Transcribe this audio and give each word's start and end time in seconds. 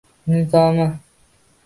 Nizomi 0.29 0.87